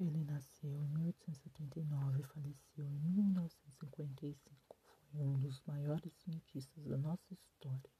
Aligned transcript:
Ele 0.00 0.22
nasceu 0.22 0.70
em 0.84 0.88
1879 0.90 2.20
e 2.20 2.22
faleceu 2.22 2.86
em 2.86 3.00
1955. 3.00 4.76
Foi 5.10 5.26
um 5.26 5.40
dos 5.40 5.60
maiores 5.66 6.12
cientistas 6.12 6.84
da 6.84 6.96
nossa 6.96 7.34
história. 7.34 7.90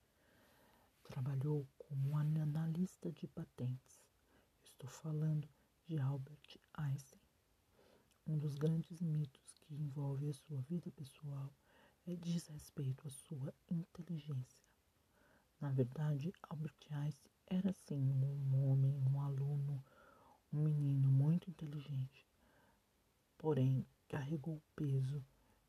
Trabalhou 1.02 1.66
como 1.76 2.16
analista 2.16 3.10
de 3.10 3.26
patentes. 3.26 4.00
Estou 4.64 4.88
falando 4.88 5.48
de 5.88 5.98
Albert 5.98 6.60
Einstein. 6.74 7.20
Um 8.28 8.38
dos 8.38 8.54
grandes 8.54 9.00
mitos 9.00 9.58
que 9.62 9.74
envolve 9.74 10.28
a 10.28 10.34
sua 10.34 10.60
vida 10.60 10.92
pessoal 10.92 11.52
é 12.06 12.14
diz 12.14 12.46
respeito 12.46 13.08
à 13.08 13.10
sua 13.10 13.52
inteligência. 13.68 14.62
Na 15.60 15.72
verdade, 15.72 16.32
Albert 16.48 16.76
Einstein 16.92 17.34
era 17.48 17.72
sim 17.72 18.12
um 18.12 18.70
homem, 18.70 19.02
um 19.10 19.20
aluno, 19.20 19.84
um 20.52 20.62
menino 20.62 21.07
inteligente. 21.50 22.26
Porém, 23.36 23.86
carregou 24.08 24.56
o 24.56 24.62
peso 24.74 25.24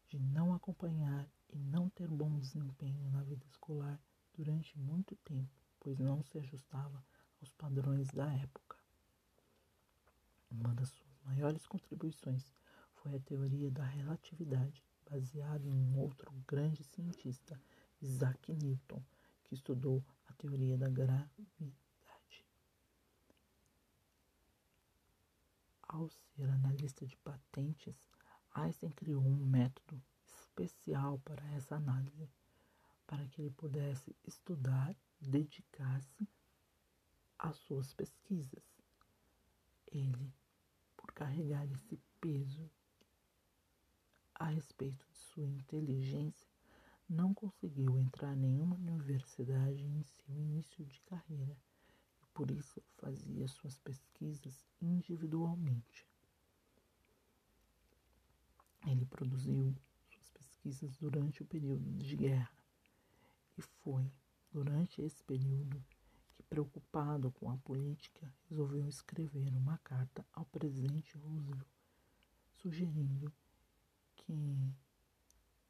de 0.07 0.19
não 0.19 0.53
acompanhar 0.53 1.27
e 1.51 1.57
não 1.57 1.89
ter 1.89 2.07
bom 2.07 2.37
desempenho 2.39 3.09
na 3.11 3.21
vida 3.23 3.45
escolar 3.45 3.99
durante 4.33 4.77
muito 4.77 5.15
tempo, 5.17 5.49
pois 5.79 5.99
não 5.99 6.23
se 6.23 6.37
ajustava 6.39 7.03
aos 7.41 7.51
padrões 7.53 8.07
da 8.09 8.31
época. 8.33 8.77
Uma 10.49 10.73
das 10.73 10.89
suas 10.89 11.19
maiores 11.25 11.65
contribuições 11.67 12.51
foi 12.95 13.15
a 13.15 13.19
teoria 13.19 13.69
da 13.69 13.83
relatividade, 13.83 14.83
baseado 15.09 15.67
em 15.67 15.73
um 15.73 15.99
outro 15.99 16.31
grande 16.47 16.83
cientista, 16.83 17.59
Isaac 18.01 18.51
Newton, 18.51 19.01
que 19.43 19.53
estudou 19.53 20.03
a 20.27 20.33
teoria 20.33 20.77
da 20.77 20.89
gravidade. 20.89 21.88
Ao 25.91 26.07
ser 26.07 26.47
analista 26.47 27.03
de 27.03 27.17
patentes, 27.17 28.07
Einstein 28.53 28.91
criou 28.91 29.23
um 29.23 29.43
método 29.43 29.99
especial 30.23 31.17
para 31.25 31.43
essa 31.55 31.77
análise, 31.77 32.29
para 33.07 33.27
que 33.27 33.41
ele 33.41 33.49
pudesse 33.49 34.15
estudar 34.23 34.95
e 35.19 35.27
dedicar-se 35.27 36.29
às 37.39 37.57
suas 37.57 37.91
pesquisas. 37.91 38.63
Ele, 39.87 40.31
por 40.95 41.11
carregar 41.11 41.65
esse 41.65 41.99
peso 42.21 42.69
a 44.35 44.45
respeito 44.45 45.03
de 45.07 45.17
sua 45.17 45.49
inteligência, 45.49 46.47
não 47.09 47.33
conseguiu 47.33 47.97
entrar 47.97 48.37
em 48.37 48.41
nenhuma 48.41 48.75
universidade 48.75 49.83
em 49.83 50.03
seu 50.03 50.35
início 50.35 50.85
de 50.85 51.01
carreira 51.01 51.57
por 52.39 52.51
isso 52.51 52.81
fazia 52.95 53.45
suas 53.49 53.77
pesquisas 53.79 54.65
individualmente. 54.81 56.07
Ele 58.87 59.05
produziu 59.05 59.75
suas 60.09 60.29
pesquisas 60.29 60.95
durante 60.95 61.43
o 61.43 61.45
período 61.45 61.91
de 61.97 62.15
guerra 62.15 62.57
e 63.57 63.61
foi 63.61 64.09
durante 64.53 65.01
esse 65.01 65.21
período 65.25 65.83
que, 66.33 66.41
preocupado 66.43 67.29
com 67.29 67.51
a 67.51 67.57
política, 67.57 68.33
resolveu 68.49 68.87
escrever 68.87 69.53
uma 69.53 69.77
carta 69.79 70.25
ao 70.31 70.45
presidente 70.45 71.17
Roosevelt 71.17 71.67
sugerindo 72.53 73.33
que 74.15 74.73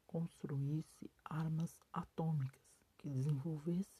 construísse 0.06 1.10
armas 1.24 1.80
atômicas, 1.92 2.62
que 2.96 3.08
desenvolvesse 3.08 3.99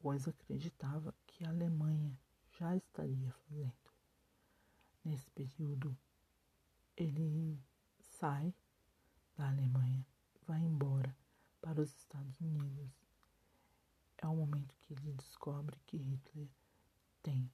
pois 0.00 0.26
acreditava 0.28 1.14
que 1.26 1.44
a 1.44 1.48
Alemanha 1.48 2.18
já 2.58 2.76
estaria 2.76 3.32
fazendo. 3.32 3.72
Nesse 5.04 5.30
período, 5.30 5.96
ele 6.96 7.58
sai 8.00 8.52
da 9.36 9.48
Alemanha, 9.48 10.04
vai 10.46 10.60
embora 10.60 11.16
para 11.60 11.80
os 11.80 11.94
Estados 11.96 12.40
Unidos. 12.40 12.90
É 14.18 14.26
o 14.26 14.34
momento 14.34 14.74
que 14.80 14.94
ele 14.94 15.12
descobre 15.12 15.78
que 15.86 15.96
Hitler 15.96 16.48
tem, 17.22 17.50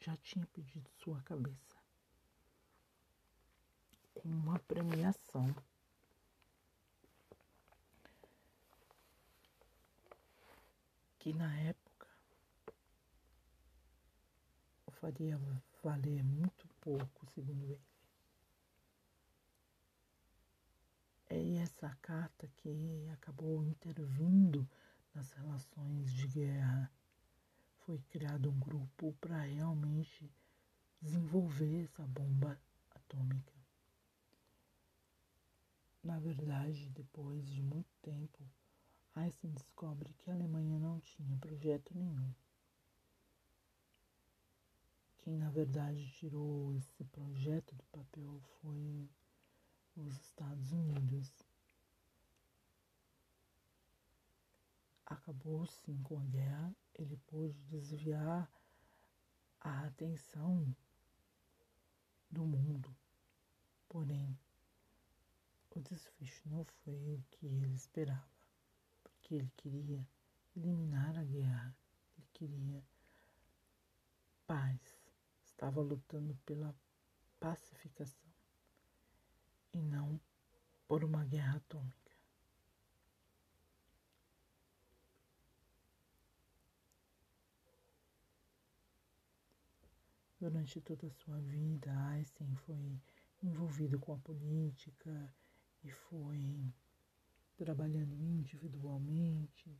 já 0.00 0.16
tinha 0.16 0.46
pedido 0.46 0.90
sua 0.98 1.22
cabeça 1.22 1.78
com 4.14 4.28
uma 4.28 4.58
premiação. 4.60 5.54
Que 11.18 11.32
na 11.32 11.54
época 11.60 11.77
faria 15.00 15.38
valer 15.82 16.22
muito 16.22 16.66
pouco, 16.80 17.26
segundo 17.34 17.64
ele. 17.64 17.80
É 21.30 21.56
essa 21.56 21.94
carta 22.00 22.48
que 22.56 23.08
acabou 23.12 23.62
intervindo 23.64 24.66
nas 25.14 25.30
relações 25.32 26.12
de 26.12 26.26
guerra. 26.28 26.90
Foi 27.80 27.98
criado 28.10 28.50
um 28.50 28.58
grupo 28.58 29.14
para 29.20 29.42
realmente 29.42 30.30
desenvolver 31.00 31.84
essa 31.84 32.06
bomba 32.06 32.58
atômica. 32.90 33.52
Na 36.02 36.18
verdade, 36.18 36.88
depois 36.90 37.46
de 37.46 37.62
muito 37.62 37.90
tempo, 38.00 38.38
Einstein 39.14 39.52
descobre 39.52 40.14
que 40.14 40.30
a 40.30 40.34
Alemanha 40.34 40.78
não 40.78 41.00
tinha 41.00 41.36
projeto 41.38 41.92
nenhum. 41.94 42.32
Quem 45.28 45.36
na 45.36 45.50
verdade 45.50 46.10
tirou 46.12 46.74
esse 46.74 47.04
projeto 47.04 47.74
do 47.74 47.84
papel 47.92 48.40
foi 48.62 49.06
os 49.94 50.16
Estados 50.22 50.72
Unidos. 50.72 51.30
Acabou 55.04 55.66
sim 55.66 56.02
com 56.02 56.18
a 56.18 56.24
guerra, 56.24 56.74
ele 56.94 57.18
pôde 57.26 57.60
desviar 57.64 58.50
a 59.60 59.84
atenção 59.84 60.74
do 62.30 62.46
mundo. 62.46 62.96
Porém, 63.86 64.34
o 65.76 65.80
desfecho 65.80 66.48
não 66.48 66.64
foi 66.64 67.16
o 67.16 67.22
que 67.32 67.44
ele 67.44 67.74
esperava, 67.74 68.24
porque 69.04 69.34
ele 69.34 69.52
queria 69.58 70.08
eliminar 70.56 71.18
a 71.18 71.24
guerra, 71.24 71.76
ele 72.16 72.26
queria 72.32 72.82
paz, 74.46 74.97
estava 75.58 75.80
lutando 75.80 76.38
pela 76.46 76.72
pacificação 77.40 78.30
e 79.72 79.78
não 79.82 80.20
por 80.86 81.02
uma 81.02 81.24
guerra 81.24 81.56
atômica. 81.56 81.98
Durante 90.40 90.80
toda 90.80 91.08
a 91.08 91.10
sua 91.10 91.40
vida, 91.40 91.90
Einstein 92.10 92.54
foi 92.54 93.02
envolvido 93.42 93.98
com 93.98 94.14
a 94.14 94.18
política 94.18 95.34
e 95.82 95.90
foi 95.90 96.72
trabalhando 97.56 98.14
individualmente, 98.14 99.76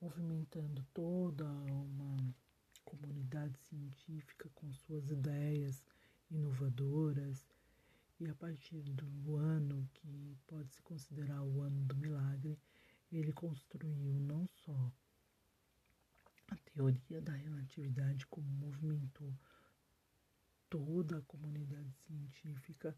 movimentando 0.00 0.86
toda 0.94 1.44
uma 1.44 2.32
comunidade 2.86 3.58
científica 3.68 4.48
com 4.54 4.72
suas 4.72 5.10
ideias 5.10 5.84
inovadoras. 6.30 7.44
E 8.18 8.26
a 8.26 8.34
partir 8.34 8.80
do 8.82 9.36
ano 9.36 9.86
que 9.92 10.38
pode 10.46 10.72
se 10.72 10.80
considerar 10.80 11.42
o 11.42 11.60
ano 11.60 11.84
do 11.84 11.94
milagre, 11.96 12.58
ele 13.12 13.32
construiu 13.32 14.14
não 14.20 14.48
só 14.64 14.90
a 16.48 16.56
teoria 16.56 17.20
da 17.20 17.32
relatividade, 17.32 18.26
como 18.26 18.48
movimentou 18.48 19.30
toda 20.70 21.18
a 21.18 21.22
comunidade 21.22 21.92
científica 22.06 22.96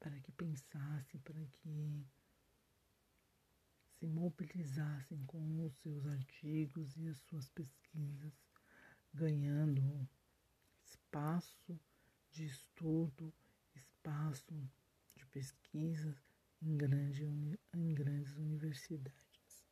para 0.00 0.18
que 0.20 0.32
pensassem, 0.32 1.20
para 1.20 1.44
que 1.44 2.04
se 4.00 4.06
mobilizassem 4.06 5.22
com 5.26 5.66
os 5.66 5.74
seus 5.74 6.06
artigos 6.06 6.96
e 6.96 7.06
as 7.06 7.18
suas 7.18 7.50
pesquisas, 7.50 8.32
ganhando 9.12 10.08
espaço 10.82 11.78
de 12.30 12.46
estudo, 12.46 13.30
espaço 13.74 14.54
de 15.14 15.26
pesquisa 15.26 16.16
em, 16.62 16.78
grande, 16.78 17.58
em 17.74 17.94
grandes 17.94 18.34
universidades. 18.36 19.66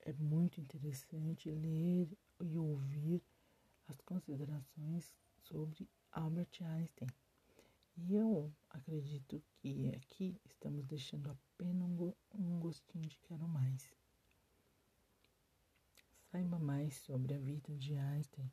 É 0.00 0.14
muito 0.14 0.58
interessante 0.58 1.50
ler 1.50 2.08
e 2.40 2.56
ouvir 2.56 3.22
as 3.86 4.00
considerações 4.00 5.14
sobre 5.42 5.86
Albert 6.10 6.62
Einstein. 6.62 7.08
E 7.96 8.14
eu 8.14 8.52
acredito 8.70 9.42
que 9.60 9.90
aqui 9.94 10.40
estamos 10.44 10.84
deixando 10.86 11.30
apenas 11.30 12.14
um 12.34 12.58
gostinho 12.58 13.06
de 13.06 13.18
quero 13.18 13.46
mais. 13.46 13.90
Saiba 16.30 16.58
mais 16.58 16.94
sobre 16.96 17.34
a 17.34 17.38
vida 17.38 17.74
de 17.76 17.94
Einstein 17.94 18.50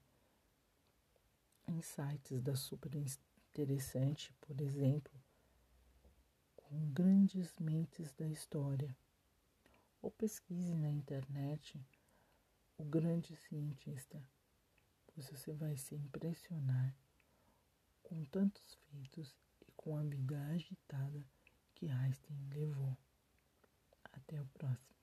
insights 1.69 2.41
da 2.41 2.55
super 2.55 2.91
interessante, 2.95 4.33
por 4.41 4.59
exemplo, 4.59 5.13
com 6.55 6.91
grandes 6.91 7.57
mentes 7.59 8.11
da 8.13 8.27
história. 8.27 8.95
Ou 10.01 10.09
pesquise 10.11 10.73
na 10.73 10.89
internet 10.89 11.79
o 12.77 12.83
grande 12.85 13.35
cientista, 13.35 14.21
você 15.15 15.53
vai 15.53 15.75
se 15.75 15.95
impressionar 15.95 16.95
com 18.09 18.25
tantos 18.25 18.73
feitos 18.89 19.35
e 19.61 19.71
com 19.73 19.95
a 19.95 20.01
vida 20.01 20.43
agitada 20.47 21.23
que 21.75 21.87
Einstein 21.89 22.49
levou. 22.51 22.97
Até 24.11 24.41
o 24.41 24.45
próximo. 24.47 24.98